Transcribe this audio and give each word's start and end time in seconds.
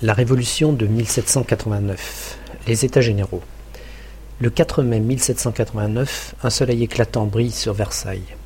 La 0.00 0.12
Révolution 0.12 0.72
de 0.72 0.86
1789. 0.86 2.38
Les 2.68 2.84
États 2.84 3.00
généraux. 3.00 3.42
Le 4.40 4.48
4 4.48 4.84
mai 4.84 5.00
1789, 5.00 6.36
un 6.40 6.50
soleil 6.50 6.84
éclatant 6.84 7.26
brille 7.26 7.50
sur 7.50 7.74
Versailles. 7.74 8.36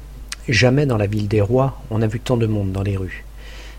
Jamais 0.48 0.86
dans 0.86 0.96
la 0.96 1.06
ville 1.06 1.28
des 1.28 1.42
rois 1.42 1.78
on 1.90 1.98
n'a 1.98 2.06
vu 2.06 2.20
tant 2.20 2.38
de 2.38 2.46
monde 2.46 2.72
dans 2.72 2.82
les 2.82 2.96
rues. 2.96 3.26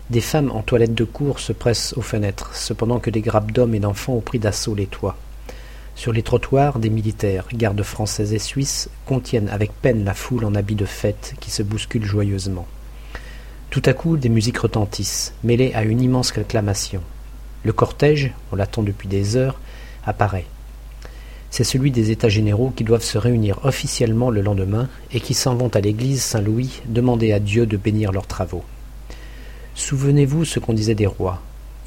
Des 0.08 0.20
femmes 0.20 0.52
en 0.52 0.62
toilette 0.62 0.94
de 0.94 1.02
cour 1.02 1.40
se 1.40 1.52
pressent 1.52 1.94
aux 1.96 2.00
fenêtres, 2.00 2.54
cependant 2.54 3.00
que 3.00 3.10
des 3.10 3.22
grappes 3.22 3.50
d'hommes 3.50 3.74
et 3.74 3.80
d'enfants 3.80 4.14
ont 4.14 4.20
pris 4.20 4.38
d'assaut 4.38 4.76
les 4.76 4.86
toits. 4.86 5.16
Sur 5.96 6.12
les 6.12 6.22
trottoirs, 6.22 6.78
des 6.78 6.90
militaires, 6.90 7.48
gardes 7.52 7.82
français 7.82 8.34
et 8.34 8.38
suisses, 8.38 8.88
contiennent 9.04 9.48
avec 9.48 9.72
peine 9.72 10.04
la 10.04 10.14
foule 10.14 10.44
en 10.44 10.54
habits 10.54 10.76
de 10.76 10.86
fête 10.86 11.34
qui 11.40 11.50
se 11.50 11.64
bouscule 11.64 12.04
joyeusement. 12.04 12.68
Tout 13.70 13.82
à 13.84 13.94
coup, 13.94 14.16
des 14.16 14.28
musiques 14.28 14.58
retentissent, 14.58 15.34
mêlées 15.42 15.74
à 15.74 15.82
une 15.82 16.00
immense 16.00 16.38
acclamation. 16.38 17.02
Le 17.64 17.72
cortège, 17.72 18.32
on 18.52 18.56
l'attend 18.56 18.82
depuis 18.82 19.08
des 19.08 19.36
heures, 19.36 19.58
apparaît. 20.04 20.44
C'est 21.50 21.64
celui 21.64 21.90
des 21.90 22.10
États 22.10 22.28
généraux 22.28 22.72
qui 22.76 22.84
doivent 22.84 23.02
se 23.02 23.16
réunir 23.16 23.60
officiellement 23.64 24.30
le 24.30 24.42
lendemain 24.42 24.88
et 25.12 25.20
qui 25.20 25.34
s'en 25.34 25.54
vont 25.54 25.68
à 25.68 25.80
l'église 25.80 26.22
Saint-Louis 26.22 26.82
demander 26.86 27.32
à 27.32 27.40
Dieu 27.40 27.64
de 27.64 27.76
bénir 27.76 28.12
leurs 28.12 28.26
travaux. 28.26 28.64
Souvenez-vous 29.74 30.44
ce 30.44 30.58
qu'on 30.58 30.72
disait 30.72 30.94
des 30.94 31.06
rois. 31.06 31.40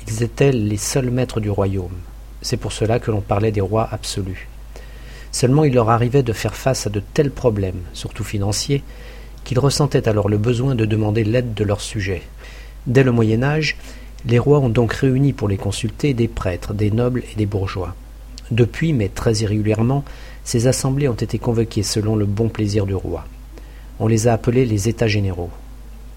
Ils 0.07 0.23
étaient 0.23 0.51
les 0.51 0.77
seuls 0.77 1.11
maîtres 1.11 1.39
du 1.39 1.49
royaume. 1.49 1.97
C'est 2.41 2.57
pour 2.57 2.71
cela 2.71 2.99
que 2.99 3.11
l'on 3.11 3.21
parlait 3.21 3.51
des 3.51 3.61
rois 3.61 3.87
absolus. 3.91 4.47
Seulement 5.31 5.65
il 5.65 5.73
leur 5.73 5.89
arrivait 5.89 6.23
de 6.23 6.33
faire 6.33 6.55
face 6.55 6.87
à 6.87 6.89
de 6.89 7.01
tels 7.13 7.31
problèmes, 7.31 7.81
surtout 7.93 8.23
financiers, 8.23 8.83
qu'ils 9.43 9.59
ressentaient 9.59 10.07
alors 10.07 10.29
le 10.29 10.37
besoin 10.37 10.75
de 10.75 10.85
demander 10.85 11.23
l'aide 11.23 11.53
de 11.53 11.63
leurs 11.63 11.81
sujets. 11.81 12.23
Dès 12.87 13.03
le 13.03 13.11
Moyen 13.11 13.43
Âge, 13.43 13.77
les 14.25 14.39
rois 14.39 14.59
ont 14.59 14.69
donc 14.69 14.93
réuni 14.93 15.33
pour 15.33 15.47
les 15.47 15.57
consulter 15.57 16.13
des 16.13 16.27
prêtres, 16.27 16.73
des 16.73 16.91
nobles 16.91 17.23
et 17.31 17.35
des 17.35 17.45
bourgeois. 17.45 17.95
Depuis, 18.51 18.93
mais 18.93 19.09
très 19.09 19.35
irrégulièrement, 19.35 20.03
ces 20.43 20.67
assemblées 20.67 21.07
ont 21.07 21.13
été 21.13 21.39
convoquées 21.39 21.83
selon 21.83 22.15
le 22.15 22.25
bon 22.25 22.49
plaisir 22.49 22.85
du 22.85 22.95
roi. 22.95 23.25
On 23.99 24.07
les 24.07 24.27
a 24.27 24.33
appelées 24.33 24.65
les 24.65 24.87
États 24.87 25.07
généraux. 25.07 25.49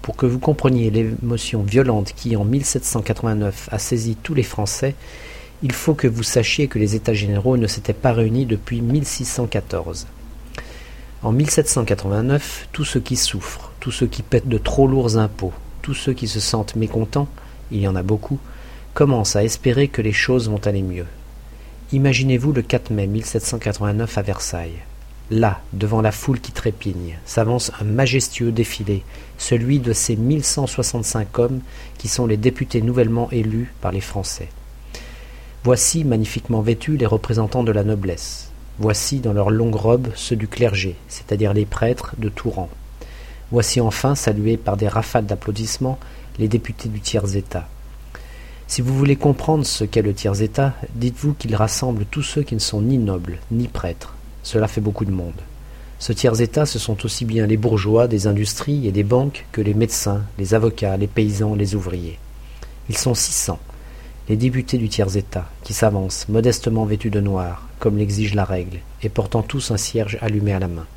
Pour 0.01 0.15
que 0.15 0.25
vous 0.25 0.39
compreniez 0.39 0.89
l'émotion 0.89 1.61
violente 1.61 2.13
qui, 2.15 2.35
en 2.35 2.45
1789, 2.45 3.69
a 3.71 3.77
saisi 3.77 4.15
tous 4.15 4.33
les 4.33 4.43
Français, 4.43 4.95
il 5.63 5.73
faut 5.73 5.93
que 5.93 6.07
vous 6.07 6.23
sachiez 6.23 6.67
que 6.67 6.79
les 6.79 6.95
États 6.95 7.13
généraux 7.13 7.57
ne 7.57 7.67
s'étaient 7.67 7.93
pas 7.93 8.13
réunis 8.13 8.45
depuis 8.45 8.81
1614. 8.81 10.07
En 11.23 11.31
1789, 11.31 12.69
tous 12.71 12.83
ceux 12.83 12.99
qui 12.99 13.15
souffrent, 13.15 13.71
tous 13.79 13.91
ceux 13.91 14.07
qui 14.07 14.23
pètent 14.23 14.49
de 14.49 14.57
trop 14.57 14.87
lourds 14.87 15.17
impôts, 15.17 15.53
tous 15.83 15.93
ceux 15.93 16.13
qui 16.13 16.27
se 16.27 16.39
sentent 16.39 16.75
mécontents, 16.75 17.27
il 17.71 17.79
y 17.79 17.87
en 17.87 17.95
a 17.95 18.03
beaucoup, 18.03 18.39
commencent 18.93 19.35
à 19.35 19.43
espérer 19.43 19.87
que 19.87 20.01
les 20.01 20.11
choses 20.11 20.49
vont 20.49 20.65
aller 20.65 20.81
mieux. 20.81 21.05
Imaginez-vous 21.93 22.53
le 22.53 22.61
4 22.61 22.91
mai 22.91 23.07
1789 23.07 24.17
à 24.17 24.21
Versailles. 24.21 24.83
Là, 25.29 25.61
devant 25.71 26.01
la 26.01 26.11
foule 26.11 26.41
qui 26.41 26.51
trépigne, 26.51 27.17
s'avance 27.25 27.71
un 27.79 27.85
majestueux 27.85 28.51
défilé, 28.51 29.03
celui 29.37 29.79
de 29.79 29.93
ces 29.93 30.17
1165 30.17 31.39
hommes 31.39 31.61
qui 31.97 32.09
sont 32.09 32.25
les 32.25 32.35
députés 32.35 32.81
nouvellement 32.81 33.29
élus 33.31 33.73
par 33.79 33.93
les 33.93 34.01
Français. 34.01 34.49
Voici, 35.63 36.03
magnifiquement 36.03 36.61
vêtus, 36.61 36.97
les 36.97 37.05
représentants 37.05 37.63
de 37.63 37.71
la 37.71 37.85
noblesse. 37.85 38.51
Voici, 38.77 39.19
dans 39.19 39.31
leurs 39.31 39.51
longues 39.51 39.75
robes, 39.75 40.09
ceux 40.15 40.35
du 40.35 40.47
clergé, 40.47 40.95
c'est-à-dire 41.07 41.53
les 41.53 41.65
prêtres 41.65 42.15
de 42.17 42.27
tout 42.27 42.49
rang. 42.49 42.69
Voici 43.51 43.79
enfin, 43.79 44.15
salués 44.15 44.57
par 44.57 44.75
des 44.75 44.87
rafales 44.87 45.25
d'applaudissements, 45.25 45.99
les 46.39 46.47
députés 46.47 46.89
du 46.89 46.99
tiers-État. 46.99 47.67
Si 48.67 48.81
vous 48.81 48.97
voulez 48.97 49.15
comprendre 49.15 49.65
ce 49.65 49.83
qu'est 49.83 50.01
le 50.01 50.13
tiers-État, 50.13 50.73
dites-vous 50.95 51.33
qu'il 51.33 51.55
rassemble 51.55 52.05
tous 52.05 52.23
ceux 52.23 52.43
qui 52.43 52.55
ne 52.55 52.59
sont 52.59 52.81
ni 52.81 52.97
nobles, 52.97 53.39
ni 53.51 53.67
prêtres. 53.67 54.15
Cela 54.43 54.67
fait 54.67 54.81
beaucoup 54.81 55.05
de 55.05 55.11
monde. 55.11 55.41
Ce 55.99 56.13
tiers-État, 56.13 56.65
ce 56.65 56.79
sont 56.79 57.05
aussi 57.05 57.25
bien 57.25 57.45
les 57.45 57.57
bourgeois 57.57 58.07
des 58.07 58.27
industries 58.27 58.87
et 58.87 58.91
des 58.91 59.03
banques 59.03 59.45
que 59.51 59.61
les 59.61 59.73
médecins, 59.73 60.23
les 60.39 60.53
avocats, 60.53 60.97
les 60.97 61.07
paysans, 61.07 61.53
les 61.53 61.75
ouvriers. 61.75 62.17
Ils 62.89 62.97
sont 62.97 63.13
six 63.13 63.33
cents, 63.33 63.59
les 64.29 64.35
députés 64.35 64.77
du 64.77 64.89
tiers-État, 64.89 65.49
qui 65.63 65.73
s'avancent, 65.73 66.27
modestement 66.29 66.85
vêtus 66.85 67.09
de 67.09 67.19
noir, 67.19 67.67
comme 67.77 67.97
l'exige 67.97 68.33
la 68.33 68.45
règle, 68.45 68.79
et 69.03 69.09
portant 69.09 69.43
tous 69.43 69.69
un 69.71 69.77
cierge 69.77 70.17
allumé 70.21 70.53
à 70.53 70.59
la 70.59 70.67
main. 70.67 70.87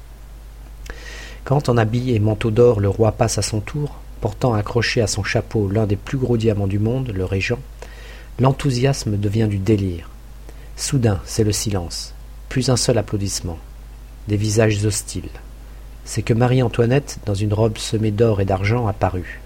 Quand 1.44 1.68
en 1.68 1.76
habit 1.76 2.14
et 2.14 2.20
manteau 2.20 2.50
d'or 2.50 2.80
le 2.80 2.88
roi 2.88 3.12
passe 3.12 3.36
à 3.36 3.42
son 3.42 3.60
tour, 3.60 3.98
accroché 4.54 5.00
à 5.00 5.06
son 5.06 5.22
chapeau 5.22 5.68
l'un 5.68 5.86
des 5.86 5.96
plus 5.96 6.18
gros 6.18 6.36
diamants 6.36 6.66
du 6.66 6.78
monde, 6.78 7.12
le 7.14 7.24
régent, 7.24 7.58
l'enthousiasme 8.38 9.16
devient 9.16 9.48
du 9.48 9.58
délire. 9.58 10.10
Soudain, 10.76 11.20
c'est 11.24 11.44
le 11.44 11.52
silence, 11.52 12.14
plus 12.48 12.70
un 12.70 12.76
seul 12.76 12.98
applaudissement, 12.98 13.58
des 14.28 14.36
visages 14.36 14.84
hostiles. 14.84 15.30
C'est 16.04 16.22
que 16.22 16.34
Marie-Antoinette, 16.34 17.18
dans 17.26 17.34
une 17.34 17.54
robe 17.54 17.78
semée 17.78 18.10
d'or 18.10 18.40
et 18.40 18.44
d'argent, 18.44 18.86
apparut. 18.86 19.40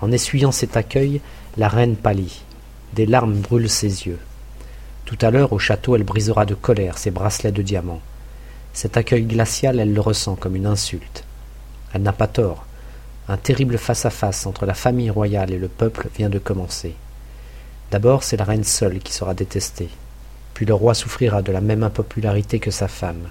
En 0.00 0.12
essuyant 0.12 0.52
cet 0.52 0.76
accueil, 0.76 1.20
la 1.56 1.68
reine 1.68 1.96
pâlit. 1.96 2.42
Des 2.94 3.06
larmes 3.06 3.34
brûlent 3.34 3.68
ses 3.68 4.06
yeux. 4.06 4.18
Tout 5.04 5.18
à 5.20 5.30
l'heure, 5.30 5.52
au 5.52 5.58
château, 5.58 5.96
elle 5.96 6.04
brisera 6.04 6.46
de 6.46 6.54
colère 6.54 6.98
ses 6.98 7.10
bracelets 7.10 7.52
de 7.52 7.62
diamants. 7.62 8.00
Cet 8.72 8.96
accueil 8.96 9.24
glacial, 9.24 9.80
elle 9.80 9.92
le 9.92 10.00
ressent 10.00 10.36
comme 10.36 10.56
une 10.56 10.66
insulte. 10.66 11.24
Elle 11.92 12.02
n'a 12.02 12.12
pas 12.12 12.28
tort. 12.28 12.64
Un 13.30 13.36
terrible 13.36 13.78
face-à-face 13.78 14.44
entre 14.44 14.66
la 14.66 14.74
famille 14.74 15.08
royale 15.08 15.52
et 15.52 15.58
le 15.58 15.68
peuple 15.68 16.08
vient 16.16 16.28
de 16.28 16.40
commencer. 16.40 16.96
D'abord, 17.92 18.24
c'est 18.24 18.36
la 18.36 18.44
reine 18.44 18.64
seule 18.64 18.98
qui 18.98 19.12
sera 19.12 19.34
détestée. 19.34 19.88
Puis 20.52 20.66
le 20.66 20.74
roi 20.74 20.94
souffrira 20.94 21.40
de 21.40 21.52
la 21.52 21.60
même 21.60 21.84
impopularité 21.84 22.58
que 22.58 22.72
sa 22.72 22.88
femme. 22.88 23.28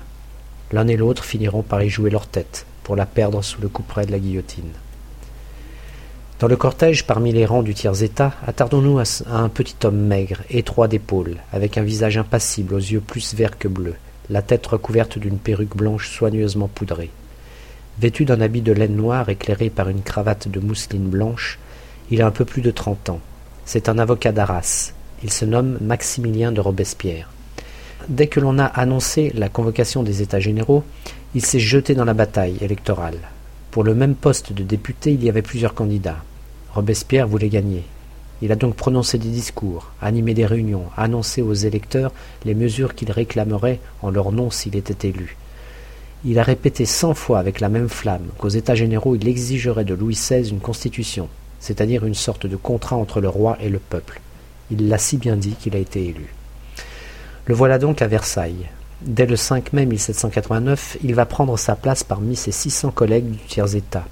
L'un 0.71 0.87
et 0.87 0.95
l'autre 0.95 1.25
finiront 1.25 1.63
par 1.63 1.83
y 1.83 1.89
jouer 1.89 2.11
leur 2.11 2.27
tête, 2.27 2.65
pour 2.83 2.95
la 2.95 3.05
perdre 3.05 3.41
sous 3.41 3.59
le 3.59 3.67
couperet 3.67 4.05
de 4.05 4.13
la 4.13 4.19
guillotine. 4.19 4.71
Dans 6.39 6.47
le 6.47 6.55
cortège, 6.55 7.05
parmi 7.05 7.33
les 7.33 7.45
rangs 7.45 7.61
du 7.61 7.73
tiers-état, 7.73 8.31
attardons-nous 8.47 8.99
à 8.99 9.03
un 9.33 9.49
petit 9.49 9.75
homme 9.83 9.99
maigre, 9.99 10.43
étroit 10.49 10.87
d'épaules, 10.87 11.35
avec 11.51 11.77
un 11.77 11.83
visage 11.83 12.17
impassible 12.17 12.73
aux 12.73 12.77
yeux 12.77 13.01
plus 13.01 13.33
verts 13.33 13.57
que 13.57 13.67
bleus, 13.67 13.97
la 14.29 14.43
tête 14.43 14.65
recouverte 14.65 15.19
d'une 15.19 15.39
perruque 15.39 15.75
blanche 15.75 16.09
soigneusement 16.09 16.69
poudrée. 16.69 17.11
Vêtu 17.99 18.23
d'un 18.23 18.39
habit 18.39 18.61
de 18.61 18.71
laine 18.71 18.95
noire 18.95 19.27
éclairé 19.27 19.69
par 19.69 19.89
une 19.89 20.03
cravate 20.03 20.47
de 20.47 20.61
mousseline 20.61 21.09
blanche, 21.09 21.59
il 22.11 22.21
a 22.21 22.27
un 22.27 22.31
peu 22.31 22.45
plus 22.45 22.61
de 22.61 22.71
trente 22.71 23.09
ans. 23.09 23.19
C'est 23.65 23.89
un 23.89 23.99
avocat 23.99 24.31
d'Arras. 24.31 24.93
Il 25.21 25.33
se 25.33 25.43
nomme 25.43 25.77
Maximilien 25.81 26.53
de 26.53 26.61
Robespierre. 26.61 27.29
Dès 28.07 28.27
que 28.27 28.39
l'on 28.39 28.57
a 28.57 28.63
annoncé 28.63 29.33
la 29.35 29.49
convocation 29.49 30.01
des 30.01 30.21
États 30.21 30.39
généraux, 30.39 30.85
il 31.35 31.45
s'est 31.45 31.59
jeté 31.59 31.93
dans 31.93 32.05
la 32.05 32.13
bataille 32.13 32.55
électorale. 32.61 33.19
Pour 33.69 33.83
le 33.83 33.93
même 33.93 34.15
poste 34.15 34.53
de 34.53 34.63
député, 34.63 35.11
il 35.11 35.21
y 35.21 35.27
avait 35.27 35.41
plusieurs 35.41 35.73
candidats. 35.73 36.23
Robespierre 36.73 37.27
voulait 37.27 37.49
gagner. 37.49 37.83
Il 38.41 38.53
a 38.53 38.55
donc 38.55 38.75
prononcé 38.75 39.17
des 39.17 39.27
discours, 39.27 39.91
animé 40.01 40.33
des 40.33 40.45
réunions, 40.45 40.85
annoncé 40.95 41.41
aux 41.41 41.53
électeurs 41.53 42.13
les 42.45 42.55
mesures 42.55 42.95
qu'il 42.95 43.11
réclamerait 43.11 43.81
en 44.01 44.09
leur 44.09 44.31
nom 44.31 44.49
s'il 44.49 44.77
était 44.77 45.09
élu. 45.09 45.35
Il 46.25 46.37
a 46.37 46.43
répété 46.43 46.83
cent 46.83 47.13
fois 47.13 47.39
avec 47.39 47.61
la 47.61 47.69
même 47.69 47.87
flamme 47.87 48.27
qu'aux 48.37 48.49
États 48.49 48.75
généraux 48.75 49.15
il 49.15 49.25
exigerait 49.25 49.85
de 49.85 49.93
Louis 49.93 50.15
XVI 50.15 50.49
une 50.49 50.59
constitution, 50.59 51.29
c'est-à-dire 51.61 52.05
une 52.05 52.13
sorte 52.13 52.45
de 52.45 52.57
contrat 52.57 52.97
entre 52.97 53.21
le 53.21 53.29
roi 53.29 53.57
et 53.61 53.69
le 53.69 53.79
peuple. 53.79 54.19
Il 54.69 54.89
l'a 54.89 54.97
si 54.97 55.15
bien 55.15 55.37
dit 55.37 55.55
qu'il 55.55 55.77
a 55.77 55.79
été 55.79 56.05
élu. 56.05 56.33
Le 57.45 57.55
voilà 57.55 57.79
donc 57.79 58.01
à 58.01 58.07
Versailles. 58.07 58.67
Dès 59.01 59.25
le 59.25 59.37
5 59.37 59.71
mai 59.71 59.85
1789, 59.85 60.97
il 61.03 61.15
va 61.15 61.25
prendre 61.25 61.57
sa 61.57 61.77
place 61.77 62.03
parmi 62.03 62.35
ses 62.35 62.51
600 62.51 62.91
collègues 62.91 63.31
du 63.31 63.37
tiers-État, 63.37 64.03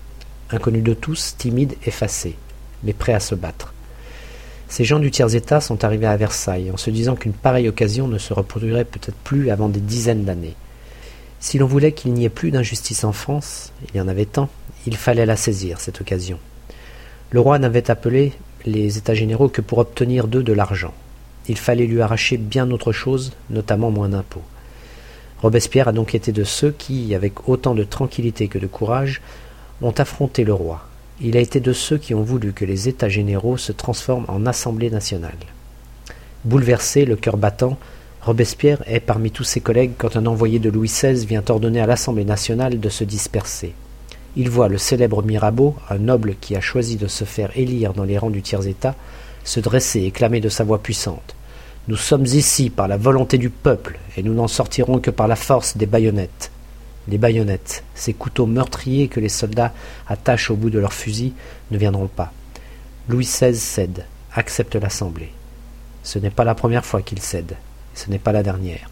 inconnus 0.49 0.83
de 0.83 0.93
tous, 0.93 1.35
timides, 1.37 1.75
effacés, 1.85 2.37
mais 2.83 2.93
prêts 2.93 3.13
à 3.13 3.19
se 3.19 3.35
battre. 3.35 3.73
Ces 4.69 4.85
gens 4.85 4.99
du 4.99 5.11
tiers-État 5.11 5.59
sont 5.59 5.83
arrivés 5.83 6.07
à 6.07 6.15
Versailles 6.15 6.71
en 6.71 6.77
se 6.77 6.89
disant 6.89 7.15
qu'une 7.15 7.33
pareille 7.33 7.67
occasion 7.67 8.07
ne 8.07 8.17
se 8.17 8.33
reproduirait 8.33 8.85
peut-être 8.85 9.17
plus 9.25 9.49
avant 9.49 9.67
des 9.67 9.81
dizaines 9.81 10.23
d'années. 10.23 10.55
Si 11.39 11.57
l'on 11.57 11.67
voulait 11.67 11.91
qu'il 11.91 12.13
n'y 12.13 12.25
ait 12.25 12.29
plus 12.29 12.51
d'injustice 12.51 13.03
en 13.03 13.11
France, 13.11 13.71
il 13.87 13.97
y 13.97 14.01
en 14.01 14.07
avait 14.07 14.25
tant, 14.25 14.49
il 14.85 14.97
fallait 14.97 15.25
la 15.25 15.35
saisir, 15.35 15.79
cette 15.79 16.01
occasion. 16.01 16.39
Le 17.31 17.39
roi 17.39 17.59
n'avait 17.59 17.91
appelé 17.91 18.33
les 18.65 18.97
États 18.97 19.13
généraux 19.13 19.49
que 19.49 19.61
pour 19.61 19.77
obtenir 19.77 20.27
d'eux 20.27 20.43
de 20.43 20.53
l'argent. 20.53 20.93
Il 21.47 21.57
fallait 21.57 21.85
lui 21.85 22.01
arracher 22.01 22.37
bien 22.37 22.69
autre 22.71 22.91
chose, 22.91 23.33
notamment 23.49 23.91
moins 23.91 24.09
d'impôts. 24.09 24.43
Robespierre 25.41 25.89
a 25.89 25.91
donc 25.91 26.15
été 26.15 26.31
de 26.31 26.43
ceux 26.43 26.71
qui, 26.71 27.13
avec 27.13 27.47
autant 27.47 27.75
de 27.75 27.83
tranquillité 27.83 28.47
que 28.47 28.57
de 28.57 28.67
courage, 28.67 29.21
ont 29.81 29.91
affronté 29.91 30.43
le 30.43 30.53
roi. 30.53 30.87
Il 31.21 31.37
a 31.37 31.39
été 31.39 31.59
de 31.59 31.73
ceux 31.73 31.97
qui 31.97 32.15
ont 32.15 32.23
voulu 32.23 32.53
que 32.53 32.65
les 32.65 32.89
États 32.89 33.09
généraux 33.09 33.57
se 33.57 33.71
transforment 33.71 34.25
en 34.27 34.45
Assemblée 34.45 34.89
nationale. 34.89 35.37
Bouleversé, 36.43 37.05
le 37.05 37.15
cœur 37.15 37.37
battant, 37.37 37.77
Robespierre 38.21 38.83
est 38.87 38.99
parmi 38.99 39.31
tous 39.31 39.43
ses 39.43 39.61
collègues 39.61 39.93
quand 39.97 40.17
un 40.17 40.25
envoyé 40.25 40.59
de 40.59 40.69
Louis 40.69 40.89
XVI 40.89 41.25
vient 41.25 41.43
ordonner 41.47 41.79
à 41.79 41.85
l'Assemblée 41.85 42.25
nationale 42.25 42.79
de 42.79 42.89
se 42.89 43.03
disperser. 43.03 43.73
Il 44.35 44.49
voit 44.49 44.67
le 44.67 44.77
célèbre 44.77 45.23
Mirabeau, 45.23 45.75
un 45.89 45.97
noble 45.97 46.35
qui 46.39 46.55
a 46.55 46.61
choisi 46.61 46.97
de 46.97 47.07
se 47.07 47.23
faire 47.23 47.51
élire 47.55 47.93
dans 47.93 48.03
les 48.03 48.17
rangs 48.17 48.29
du 48.29 48.41
tiers-État, 48.41 48.95
se 49.43 49.59
dresser 49.59 50.01
et 50.01 50.11
clamer 50.11 50.41
de 50.41 50.49
sa 50.49 50.63
voix 50.63 50.79
puissante. 50.79 51.35
Nous 51.87 51.95
sommes 51.95 52.25
ici 52.25 52.69
par 52.69 52.87
la 52.89 52.97
volonté 52.97 53.37
du 53.37 53.49
peuple, 53.49 53.97
et 54.17 54.23
nous 54.23 54.33
n'en 54.33 54.47
sortirons 54.47 54.99
que 54.99 55.09
par 55.09 55.27
la 55.27 55.37
force 55.37 55.77
des 55.77 55.85
baïonnettes. 55.85 56.51
Les 57.07 57.17
baïonnettes, 57.17 57.83
ces 57.95 58.13
couteaux 58.13 58.45
meurtriers 58.45 59.07
que 59.07 59.21
les 59.21 59.29
soldats 59.29 59.73
attachent 60.07 60.51
au 60.51 60.57
bout 60.57 60.69
de 60.69 60.79
leurs 60.79 60.93
fusils, 60.93 61.31
ne 61.71 61.77
viendront 61.77 62.07
pas. 62.07 62.33
Louis 63.07 63.23
XVI 63.23 63.55
cède, 63.55 64.05
accepte 64.35 64.75
l'Assemblée. 64.75 65.31
Ce 66.03 66.19
n'est 66.19 66.29
pas 66.29 66.43
la 66.43 66.55
première 66.55 66.85
fois 66.85 67.01
qu'il 67.01 67.21
cède, 67.21 67.55
ce 67.97 68.09
n'est 68.09 68.19
pas 68.19 68.31
la 68.31 68.43
dernière. 68.43 68.89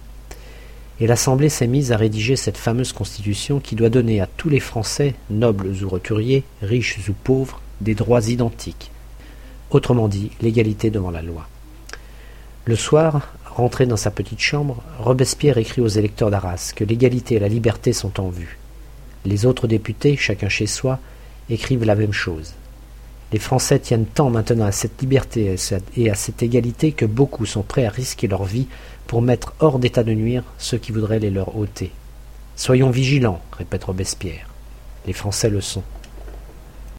Et 0.99 1.07
l'Assemblée 1.07 1.49
s'est 1.49 1.67
mise 1.67 1.91
à 1.91 1.97
rédiger 1.97 2.35
cette 2.35 2.57
fameuse 2.57 2.93
Constitution 2.93 3.59
qui 3.59 3.75
doit 3.75 3.89
donner 3.89 4.21
à 4.21 4.27
tous 4.27 4.49
les 4.49 4.61
Français, 4.61 5.13
nobles 5.29 5.73
ou 5.83 5.89
roturiers, 5.89 6.43
riches 6.61 6.99
ou 7.09 7.13
pauvres, 7.13 7.61
des 7.81 7.95
droits 7.95 8.29
identiques. 8.29 8.91
Autrement 9.71 10.07
dit, 10.07 10.31
l'égalité 10.41 10.89
devant 10.89 11.11
la 11.11 11.21
loi. 11.21 11.47
Le 12.63 12.75
soir, 12.75 13.33
rentré 13.45 13.85
dans 13.85 13.97
sa 13.97 14.09
petite 14.09 14.39
chambre, 14.39 14.81
Robespierre 14.99 15.57
écrit 15.57 15.81
aux 15.81 15.87
électeurs 15.87 16.31
d'Arras 16.31 16.71
que 16.75 16.85
l'égalité 16.85 17.35
et 17.35 17.39
la 17.39 17.49
liberté 17.49 17.91
sont 17.91 18.19
en 18.19 18.29
vue. 18.29 18.57
Les 19.25 19.45
autres 19.45 19.67
députés, 19.67 20.15
chacun 20.15 20.49
chez 20.49 20.67
soi, 20.67 20.99
écrivent 21.49 21.83
la 21.83 21.95
même 21.95 22.13
chose. 22.13 22.53
Les 23.31 23.39
Français 23.39 23.79
tiennent 23.79 24.05
tant 24.05 24.29
maintenant 24.29 24.65
à 24.65 24.71
cette 24.71 25.01
liberté 25.01 25.55
et 25.97 26.09
à 26.09 26.15
cette 26.15 26.43
égalité 26.43 26.91
que 26.91 27.05
beaucoup 27.05 27.45
sont 27.45 27.63
prêts 27.63 27.85
à 27.85 27.89
risquer 27.89 28.27
leur 28.27 28.43
vie 28.43 28.67
pour 29.07 29.21
mettre 29.21 29.53
hors 29.59 29.79
d'état 29.79 30.03
de 30.03 30.13
nuire 30.13 30.43
ceux 30.57 30.77
qui 30.77 30.91
voudraient 30.91 31.19
les 31.19 31.31
leur 31.31 31.57
ôter. 31.57 31.91
Soyons 32.55 32.91
vigilants, 32.91 33.41
répète 33.57 33.83
Robespierre. 33.83 34.47
Les 35.07 35.13
Français 35.13 35.49
le 35.49 35.61
sont. 35.61 35.83